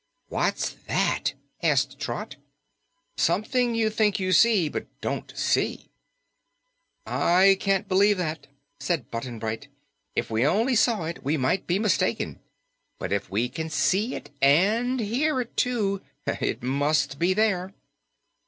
"What's 0.29 0.71
that?" 0.87 1.35
asked 1.61 1.99
Trot. 1.99 2.35
"Something 3.17 3.75
you 3.75 3.91
think 3.91 4.19
you 4.19 4.31
see 4.31 4.65
and 4.65 4.87
don't 4.99 5.31
see." 5.37 5.91
"I 7.05 7.55
can't 7.59 7.87
believe 7.87 8.17
that," 8.17 8.47
said 8.79 9.11
Button 9.11 9.37
Bright. 9.37 9.67
"If 10.15 10.31
we 10.31 10.43
only 10.43 10.75
saw 10.75 11.03
it, 11.05 11.23
we 11.23 11.37
might 11.37 11.67
be 11.67 11.77
mistaken, 11.77 12.39
but 12.97 13.11
if 13.11 13.29
we 13.29 13.47
can 13.47 13.69
see 13.69 14.15
it 14.15 14.31
and 14.41 14.99
hear 14.99 15.39
it, 15.39 15.55
too, 15.55 16.01
it 16.25 16.63
must 16.63 17.19
be 17.19 17.35
there." 17.35 17.71